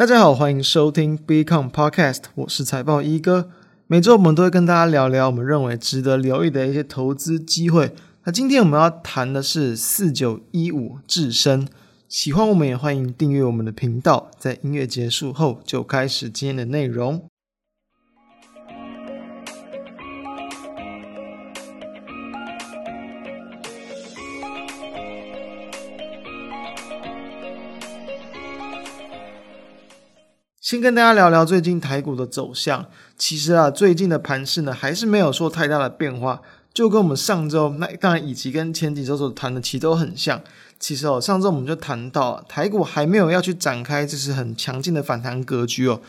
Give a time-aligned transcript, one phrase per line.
[0.00, 3.50] 大家好，欢迎收听 Become Podcast，我是财报一哥。
[3.86, 7.92] 每周我们都会跟大家聊聊我们认为值得留意的一些投资机会。
[8.24, 11.68] 那今天我们要谈的是四九一五智深。
[12.08, 14.30] 喜欢我们也欢迎订阅我们的频道。
[14.38, 17.29] 在音乐结束后，就开始今天的内容。
[30.70, 32.86] 先跟大家聊聊最近台股的走向。
[33.18, 36.40] 其实啊，最近的盘势呢，还是没有说太大的变化，
[36.72, 40.40] 就跟我们上周那当然以及跟前几周所谈的其实都很像。
[40.78, 46.00] 其实哦，上周我们就谈到台股还没有要去展开，就是很强劲的反弹格局哦。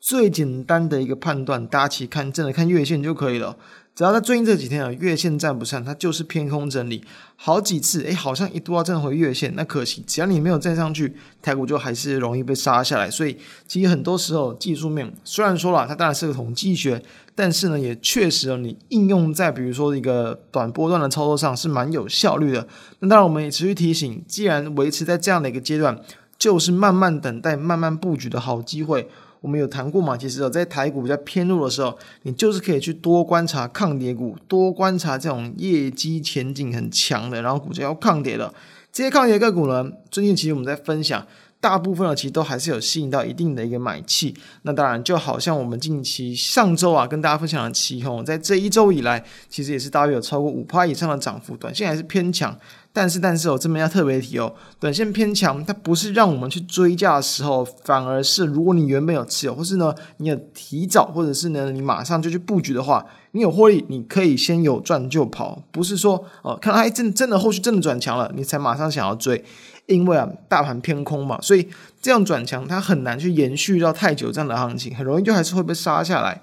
[0.00, 3.56] 最简单的一个判断，大家其实看真的看月线就可以了。
[3.98, 13.10] 只要在最近这几天啊，月线站不上，它就是偏空整理，好几次，诶，好像一度要站回月线，那可惜，只要你没有站上去，台股就还是容易被杀下来。
[13.10, 17.02] 所以，其实很多时候技术面虽然说了，它当然是个统计学，
[17.34, 22.68] 但是呢，也确实，你应用在比如说一个短波段的操作上是蛮有效率的。
[23.00, 26.00] 那当然，我们也持续提醒，既然维持在这样的一个阶段，
[26.38, 29.08] 就是慢慢等待、慢慢布局的好机会。
[29.40, 30.16] 我们有谈过嘛？
[30.16, 38.52] 其实哦，在台股比较偏弱的时候，你就是可以去多观察抗跌股，多观察这种业绩前景很强的，然后股价要抗跌的
[38.92, 39.90] 这些抗跌个股呢。
[40.10, 41.26] 最近其实我们在分享。
[41.60, 52.56] 大部分的其实都还是有吸引到一定的一个买气，那当然就好像我们近期上周啊跟大家分享的期红，在这一周以来，其实也是大约有超过五趴以上的涨幅，短线还是偏强。
[52.98, 69.44] 但是但是哦，这边要特别提哦，短线偏强，它不是让我们去追价的时候，反而是如果你原本有持有，或是呢你有提早，或者是呢你马上就去布局的话，你有获利，你可以先有赚就跑，不是说哦看到哎真真的后续真的转强了，你才马上想要追。
[69.86, 71.66] 因为啊，大盘偏空嘛，所以
[72.02, 76.42] 这样转强它很难去延续到太久这样的行情，很容易就还是会被杀下来。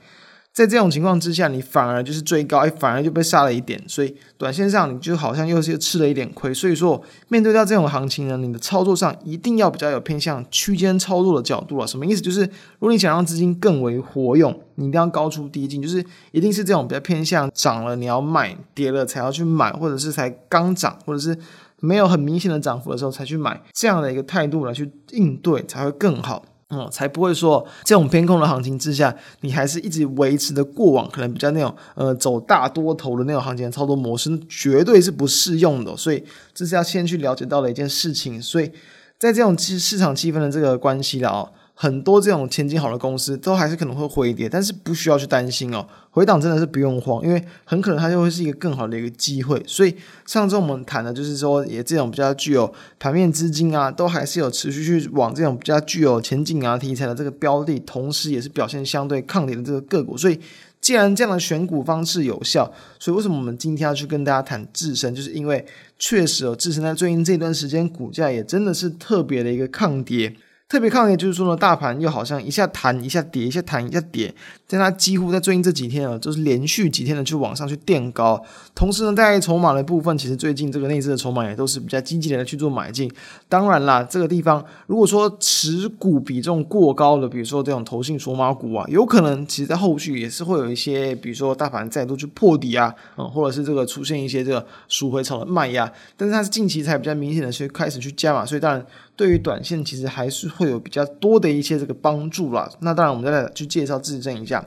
[0.55, 6.53] 在这种情况之下，你反而就是追高，哎，反而就被杀了一点，所以短线上你就好像又是吃了一点亏。
[6.53, 11.85] 所以说，面对到这种行情呢，你的操作上一定要比较有偏向区间操作的角度了。
[11.85, 12.21] 什么意思？
[12.21, 21.37] 就是如果你想让资金更为活用，你一定要高出低进，就是一定是这种比较偏向涨了你要卖，跌了才要去买，或者是才刚涨，或者是。
[21.81, 26.43] 没有很明显的涨幅的时候才去买，这样的一个态度来去应对才会更好，
[26.91, 35.95] 才不会说这种偏空的行情之下，你还是一直维持的过往可能比较那种呃走大多头的那种行情的操作模式，绝对是不适用的。
[35.97, 38.41] 所以这是要先去了解到的一件事情。
[38.41, 38.71] 所以
[39.17, 41.49] 在这种市场气氛的这个关系了哦。
[41.77, 45.85] 很多这种前景好的公司都还是可能会回跌，但是不需要去担心哦。
[46.09, 49.61] 回档真的是不用慌，因为很可能它就会是一个更好的一个机会。
[49.67, 49.93] 所以
[50.25, 60.17] 上周我们谈的就是说，也这种比较具有盘面资金啊，都还是有持续去往这种比较具有前景啊题材的这个标的，同时也是表现相对抗跌的这个个股。
[60.17, 60.39] 所以
[60.79, 65.13] 既然这样的选股方式有效，所以为什么我们今天要去跟大家谈智伸？
[65.13, 65.65] 就是因为
[65.99, 70.33] 确实哦，智伸在最近这段时间股价也真的是特别的一个抗跌。
[70.67, 74.33] 特别抗跌，就是说呢，大盘又好像一下弹一下跌，一下弹一下跌，
[74.67, 78.43] 但它几乎在最近这几天啊，就是连续几天的去往上去垫高。
[78.73, 83.09] 同时呢，在筹码的部分，其实最近这个内资的筹码也都是比较积极的去做买进。
[83.47, 95.89] 当然啦，这个地方如果说持股比重过高的，比如说这种投信筹码股啊，有可能其实在后续也是会有一些，比如说大盘再度去破底啊，嗯，或者是这个出现一些这个赎回潮的卖压。
[96.17, 98.83] 但是它是近期才比较明显的去开始去加码，所以当然。
[99.17, 102.69] 对于短线，其实还是会有比较多的一些这个帮助了。
[102.79, 104.65] 那当然，我们再来去介绍自证一下，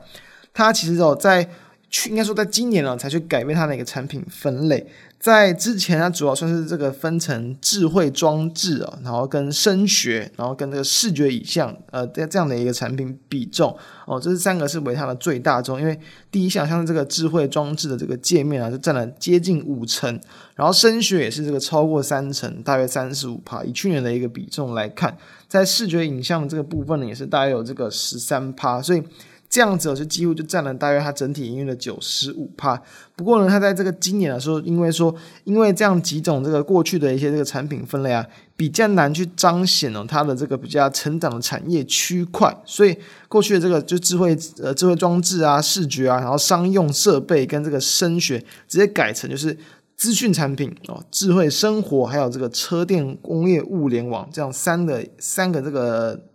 [0.53, 1.49] 它其实哦，在
[1.89, 4.87] 去应该说在今年呢，才去改变它的一个产品分类。
[5.19, 15.77] 在之前，它主要算是这个分成智慧装置啊，然后跟声学，然后跟这个视觉影像，呃，这这样的一个产品比重哦，这是三个是为它的最大宗。
[15.77, 15.99] 因为
[16.31, 20.17] 第一项像是这个智慧装置的这个界面啊，就占了接近五成，
[20.55, 23.61] 然后声学也是这个超过三成，大约三十五趴。
[23.65, 25.17] 以去年的一个比重来看，
[25.49, 29.03] 在视觉影像的这个部分呢，也是大约有这个十三趴，所以。
[29.49, 32.79] 这样子就几乎就占了大约它整体营运的九十五帕。
[33.15, 35.13] 不过呢，它在这个今年的时候，因为说
[35.43, 38.23] 因为这样几种这个过去的一些这个产品分类啊，
[38.55, 42.95] 比较难去彰显哦它的这个比较成长的产业区块，所以
[43.27, 48.37] 过去的这个就智慧呃智慧装置啊、视觉啊，然后商用设备跟这个声学，
[48.67, 49.57] 直接改成就是
[49.97, 56.25] 资讯产品哦、智慧生活，还有这个车电工业物联网这样三的三个这个。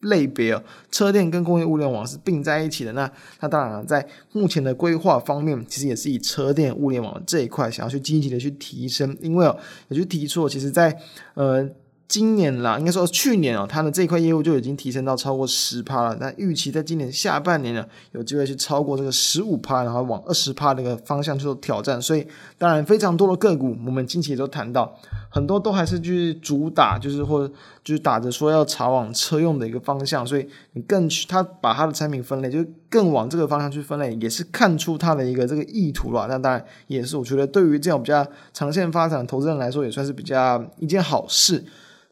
[0.00, 2.92] 类别哦，车电跟工业物联网是并在一起的。
[2.92, 9.16] 那它当然了，在目前的规划方面，其实也是以车电物联网这一块想要去积极的去提升。
[9.20, 9.58] 因为哦，
[9.88, 10.96] 也就提出，其实在
[11.34, 11.68] 呃
[12.08, 16.16] 今年啦，应该说去年哦，它的这块业务就已经提升到超过十趴了。
[16.20, 22.00] 那预期在今年下半年呢，有机会去超过这个十五趴，然后往二十趴这个方向去做挑战。
[22.00, 22.24] 所以，
[22.58, 24.96] 当然非常多的个股，我们近期也都谈到，
[25.28, 27.50] 很多都还是去主打，就是或
[27.86, 30.26] 就是打着说要朝往车用的一个方向。
[30.26, 32.58] 所以，你更去他把他的产品分类，就
[32.90, 36.26] 更往这个方向去分类，也是看出他的一个这个意图了。
[36.28, 41.64] 那当然也是，我觉得对于这种比较长线发展的投资人来说，也算是比较一件好事。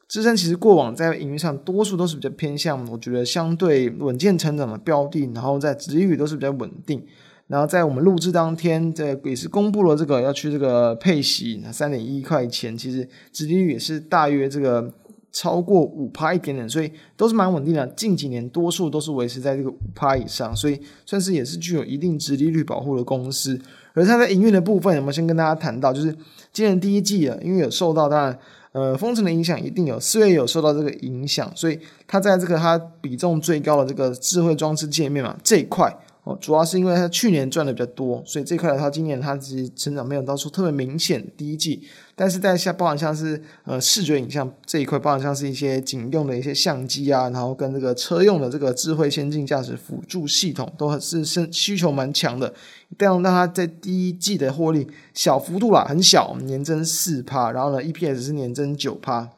[0.07, 7.05] 支撑其实过往在营运上多数都是比较偏向，我觉得相对稳健成长的标的，然后在殖利率都是比较稳定。
[7.47, 14.91] 然后在我们录制当天，这也是公布了这个要去这个配息，那三点一块钱，其实殖利率也是大约这个
[15.35, 17.87] 超过五趴一点点，所以都是蛮稳定的。
[17.89, 23.61] 近几年多数都是维持在这个五趴以上，所以算是也是具有一定殖利率保护的公司。
[23.93, 26.17] 而它在营运的部分，我们先跟大家谈到，就是
[26.53, 28.39] 今年第一季啊，因为有受到当然。
[28.75, 31.79] 呃，封城的影响一定有，四月有受到这个影响，所以
[32.09, 35.97] 它在这个它比重最高的这个智慧装置界面嘛这一块。
[36.25, 41.23] 哦，主要是因为它去年赚的比较多，所以这块的话，今年它其实成长没有到说特别明显。
[41.37, 52.55] 第一季，但是在下包含像是呃视觉影像这一块，包含像是一些警用的一些相机啊，然后跟这个车用的这个智慧先进驾驶辅助系统，都是是需求蛮强的。
[52.97, 59.29] 这样让它在第一季的获利小幅度啦，很小，年增四趴，然后呢，EPS 是年增九趴。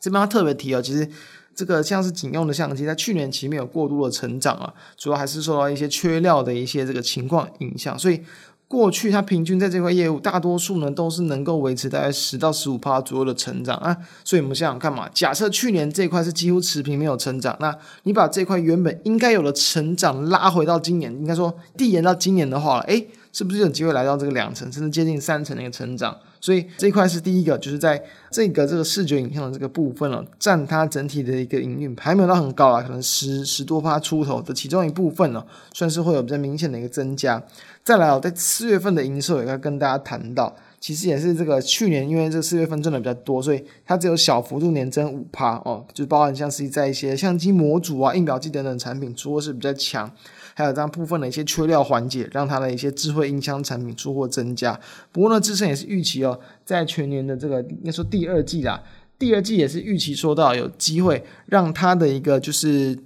[0.00, 1.08] 这边要特别提哦，其实。
[1.54, 8.22] 这个像是警用的相机，在去年其实没有过度的成长啊，主要还是受到一些缺料的一些这个情况影响，所以
[8.66, 13.96] 过去它平均在这块业务，大多数呢都是能够维持大概十到十五趴左右的成长啊。
[14.24, 26.16] 所以我们想想看嘛，假设去年这块是几乎持平没有成长，那你把这块原本应该有的成长拉回到今年，应该说递延到今年的话，诶，是不是有机会来到这个两成甚至接近三成的一个成长？
[26.40, 35.44] 所以这一块是第一个，就是在这个这个视觉影像的这个部分了，占它整体的一个营运还没有到很高啊，可能十十多趴出头的其中一部分呢，
[35.74, 37.42] 算是会有比较明显的一个增加。
[37.84, 50.10] 再来哦，在四月份的营收也要跟大家谈到，其实也是这个去年因为这四月份赚的比较多，所以它只有小幅度年增五趴哦，就包含像是在一些相机模组啊、印表机等等产品出货是比较强。
[50.52, 54.78] 还有这样部分的一些缺料缓解，让它的一些智慧音箱产品出货增加。
[55.10, 58.82] 不过呢，自身也是预期哦，在全年的这个应该说第二季啦，
[59.18, 62.98] 第二季也是预期说到有机会让它的一个就是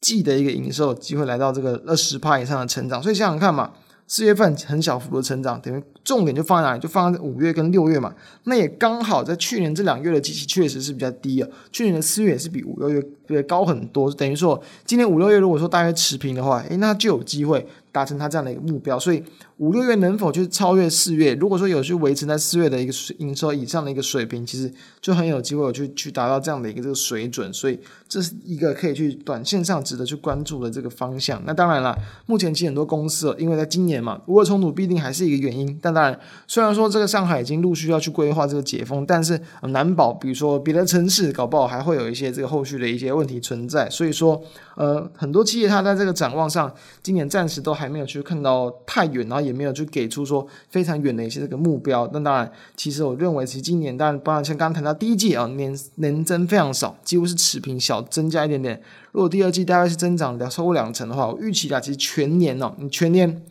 [0.00, 3.00] 季的一个营收机会来到这个二十趴以上的成长。
[3.00, 3.72] 所以想想看嘛，
[4.06, 6.80] 四月份很小幅度成长，等于重点就放在哪里？
[6.80, 8.14] 就放在五月跟六月嘛。
[8.44, 13.04] 那也刚好在去年这两月的机器确实是比较低啊，去年的四月也是比五六月。
[13.26, 18.98] 对，高很多，等于说今年五六月如果说大约持平的话，诶，那就有机会达成它这样的一个目标。
[18.98, 19.22] 所以
[19.58, 21.34] 五六月能否去超越四月？
[21.34, 24.70] 如果说有去维持在四月的一个营收以上的一个水平，其实
[25.00, 27.52] 就很有机会有去去达到这样的一个这个水准。
[27.52, 31.42] 所以这是一个可以去短线上值得去关注的这个方向。
[31.46, 31.96] 那当然了，
[32.26, 35.78] 目前其实很多公司哦，因为在今年嘛，俄乌冲突必定还是一个原因。
[35.80, 39.40] 但当然，虽然说这个上海已经陆续要去规划这个解封，但是
[39.70, 44.40] 难保，比如说别的城市搞不好还会有一些这个后续的一些问题存在，所以说，
[44.76, 46.72] 呃，很多企业它在这个展望上，
[47.02, 52.08] 今年暂时都还没有去看到太远，然后也没有去给出说非常远的一些这个目标。
[52.12, 58.80] 那当然，其实我认为，其实今年当然，包括像刚刚谈到第一季啊，年年增非常少，几乎是持平，小增加一点点。
[59.12, 63.42] 如果第二季大概是增长两超过两成的话，我预期啊，其实全年哦，你全年。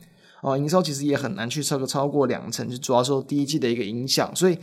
[0.42, 4.56] 哦，营收其实也很难去超个超过两成，就主要受第一季的一个影响，所以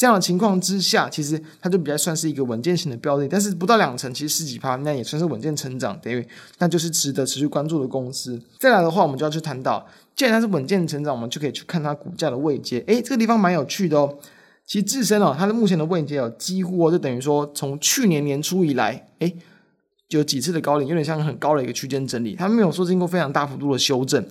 [0.00, 6.26] 这样的情况之下，其实它就比较算是一个稳健型的标的，但是不到两成，其实十几趴，那也算是稳健成长，等于
[6.56, 8.40] 那就是值得持续关注的公司。
[8.58, 12.82] 再来的话，我们就要去谈到，既然它是稳健成长，我们就可以去看它股价的位阶。
[12.86, 14.16] 诶，这个地方蛮有趣的哦。
[14.64, 19.36] 其实自身哦，它的目前的位阶哦，几乎哦，就等于说从去年年初以来，诶，
[20.08, 24.26] 有几次的高点，有点像很高的一个区间整理，它没有说经过非常大幅度的修正。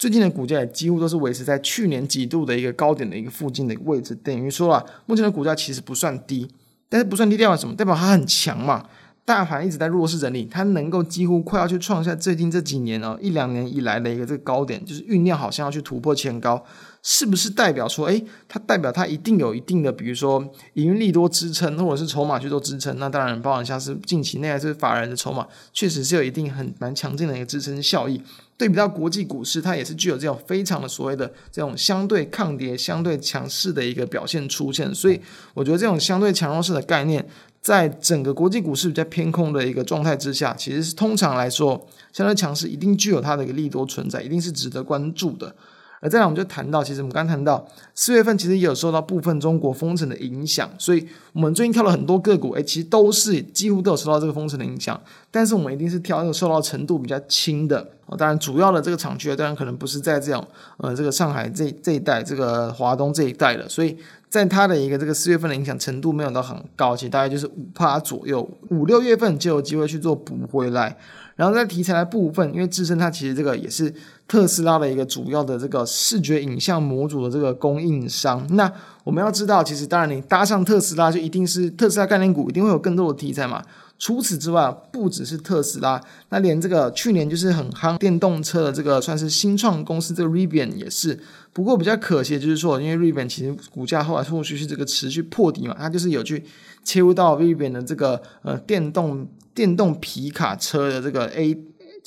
[0.00, 6.48] 最近的股价也几乎都是维持在去年几度的一个高点的一个附近的一个位置，等于说啊，目前的股价其实不算低，
[6.88, 7.74] 但是不算低代表什么？
[7.76, 8.86] 代表它很强嘛。
[9.26, 16.64] 大盘一直在弱势整理，它能够几乎快要去创下最近这几年哦一两年以来的一个这个高点，就是酝酿好像要去突破前高，
[17.02, 22.98] 是不是代表说，诶，它代表它一定有一定的，比如说营运利多支撑，或者是筹码去做支撑？
[22.98, 28.20] 那当然，包含像是近期内还是法人的筹码，确实是有一定很蛮强劲的一个支撑效益。
[28.58, 34.94] 对比到国际股市，它也是具有这种非常的所谓的这种相对抗跌、相对强势的一个表现出现。
[34.94, 35.18] 所以，
[35.54, 37.26] 我觉得这种相对强弱势的概念。
[37.62, 45.54] 在整个国际股市比较偏空的一个状态之下，其实是通常来说相对强势，一定具有它的一个利多存在，一定是值得关注的。
[46.00, 54.98] 而再来，我们就谈到，其实我们刚谈到四月份其实也有受到部分中国封城的影响，所以我们最近挑了很多个股，诶，其实都是几乎都有受到这个封城的影响。
[55.30, 57.86] 但是我们一定是挑那个受到程度比较轻的。
[58.18, 60.44] 当然，主要的这个厂区当然可能不是在这样，
[60.78, 63.96] 呃，这个上海这这一带，这个华东这一带的，所以
[64.28, 70.96] 在它的一个这个四月份的影响程度没有到很高，其实大概就是五趴左右，五六月份就有机会去做补回来。
[71.36, 73.94] 然后在题材的部分，因为自身它其实这个也是
[74.30, 78.46] 特斯拉的一个主要的这个视觉影像模组的这个供应商。
[78.50, 78.72] 那
[79.02, 83.60] 我们要知道，其实当然你搭上特斯拉，就一定是特斯拉概念股，一定会有更多的题材嘛。
[83.98, 91.18] 除此之外，不只是特斯拉，那连这个去年就是很夯电动车的这个算是新创公司，这个 Rivian 也是。
[91.52, 96.44] 不过比较可惜的就是说，因为 Rivian 其实股价后来陆续是这个持续破底嘛，它就是有去
[96.84, 99.26] 切入到 Rivian 的这个呃电动。
[99.52, 101.52] 电动皮卡车的这个 A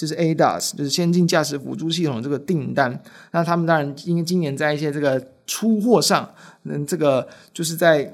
[0.03, 6.29] 就是 ADAS，就是先进驾驶辅助系统这个订单，那他们当然因为今年在一些这个出货上，
[6.65, 8.13] 嗯，这个就是在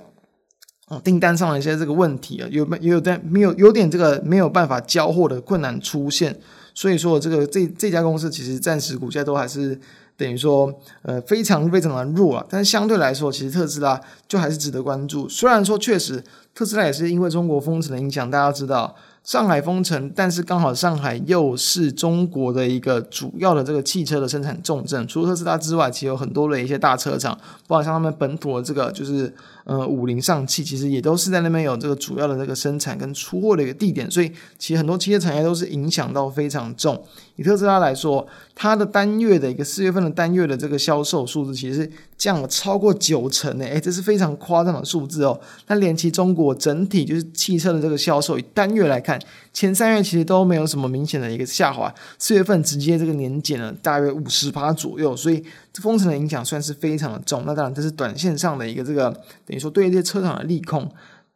[1.04, 6.40] 订单上的一些这个问题啊，有没有在没有有点这个没有办法交货的困难出现，
[6.76, 9.80] 所以说这个这这家公司其实暂时股价都还是
[10.20, 10.72] 等于说
[11.02, 15.28] 呃非常非常的弱啊，但是相对来说，其实特斯拉就还是值得关注。
[15.28, 16.24] 虽然说确实
[16.54, 18.96] 特斯拉也是因为中国封城的影响，大家知道。
[19.22, 25.06] 上海封城，但是刚好上海又是中国的一个主要的这个汽车的生产重镇。
[25.08, 29.32] 除了特斯拉之外，其实有很多的一些大车厂，包括像他们本土的这个就是
[29.66, 34.10] 呃五菱、上汽，其实也都是在那边有这个主要的这个生产跟出货的一个地点。
[34.10, 37.04] 所以，其实很多汽车产业都是影响到非常重。
[37.40, 45.40] 以特斯拉来说，它的单月的一个四月份的单月的这个销售数字，其实是降了超过九成诶，诶，这是非常夸张的数字哦。
[45.68, 49.18] 那连其中国整体就是汽车的这个销售，以单月来看，
[49.54, 55.42] 前三月其实都没有什么明显的一个下滑，四月份直接这个年减了大约五十趴左右，所以
[55.72, 57.44] 这封城的影响算是非常的重。
[57.46, 59.10] 那当然这是短线上的一个这个
[59.46, 60.92] 等于说对于这些车厂的利空。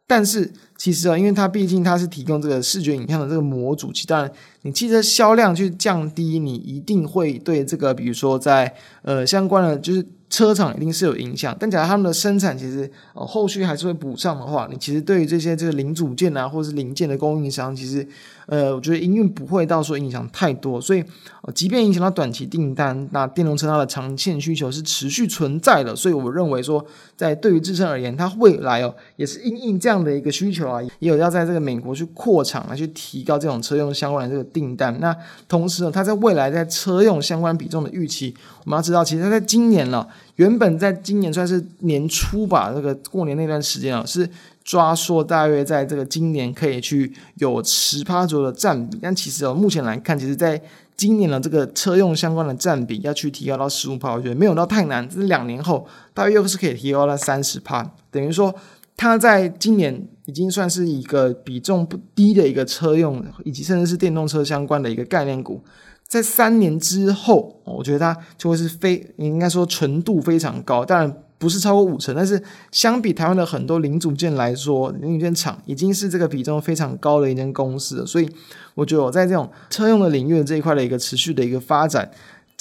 [0.06, 4.30] 但是其实啊，因为它毕竟它是提供这个视觉影像的这个模组，其当然
[4.62, 10.06] 你汽车销量去降低，你一定会对这个，比如说在呃相关的就是。
[10.34, 18.04] 车厂一定是有影响，但假如他们的生产其实呃后续还是会补上的话，你其实对于这些这个零组件啊，或者是零件的供应商，其实
[18.46, 20.80] 呃，我觉得营运不会到说影响太多。
[20.80, 21.04] 所以
[21.42, 25.94] 呃，即便影响到短期订单，那电动车它的长线需求是持续存在的。
[25.94, 26.84] 所以我认为说，
[27.16, 34.98] 在对于自身而言，它未来哦也是因应这样的一个需求啊，也有要在这个美国去扩厂来去提高这种车用相关的这个订单。
[34.98, 40.08] 那同时呢，它在未来在车用相关比重的预期，我们要知道，其实它在今年了。
[40.36, 44.28] 原本在今年算是年初吧，这个过年那段时间啊，是
[44.64, 50.60] 抓说大约在这个今年可以去有十趴左右的占比，但其实哦，目前来看，其实在
[50.96, 55.08] 今年的这个车用相关的占比要去提高到十五趴，我觉得没有到太难。
[55.08, 58.54] 这是两年后大约又是可以提高到三十趴，等于说
[58.96, 65.62] 它在今年已经算是一个比重不低的一个车用以及甚至是电动车相关的一个概念股。
[66.06, 78.06] 在三年之后，我觉得它就会是非应该说纯度非常高，当然不是超过五成，但是相比台湾的很多零组件来说，零组件厂已经是这个比重非常高的一间公司了。
[78.06, 78.28] 所以
[78.74, 82.08] 我觉得我在这种车用的领域的这一块的一个持续的一个发展，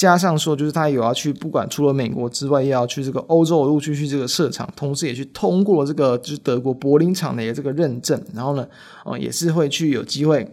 [0.03, 8.67] 加上说就是他有要去不管除了美国之外，也要去这个欧洲陆续去这个设厂，同时也去通过这个就是德国柏林厂的一个这个认证，然后呢，
[9.05, 10.45] 哦也是会去有机会。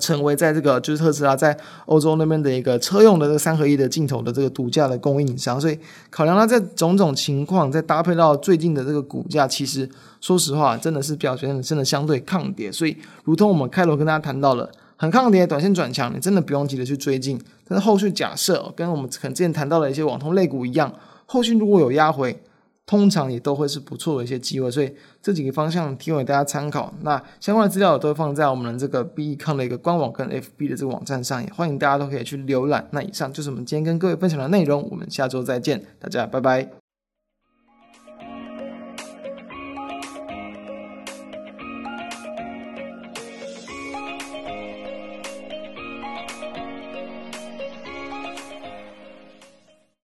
[0.00, 1.56] 成为在这个就是特斯拉在
[1.86, 5.76] 欧洲那边的一个车用的这个三合一的镜头的这个独家的供应商，所以
[6.10, 9.88] 考量到这种种情况，再搭配到最近的这个股价，其实
[10.20, 14.70] 说实话真的是表现真的相对抗跌，所以如同我们开头跟大家谈到了，
[15.00, 22.38] 很抗跌，短线转强，你真的不用急着去追进，但是后续假设跟我们可能之前谈到的一些网通类股一样，后续如果有压回。
[22.86, 24.92] 通常也都会是不错的一些机会，所以
[25.22, 26.92] 这几个方向提供给大家参考。
[27.02, 32.88] 那相关的资料都会放在我们的这个 B E 康的一个官网跟 FB 的这个网站上，也欢迎大家都可以去浏览。
[32.90, 36.68] 那以上就是我们今天跟各位分享的内容，我们下周再见，大家拜拜。